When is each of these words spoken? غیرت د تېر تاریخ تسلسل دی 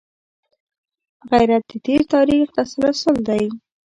غیرت 1.31 1.63
د 1.71 1.73
تېر 1.85 2.01
تاریخ 2.13 2.45
تسلسل 2.57 3.15
دی 3.27 3.45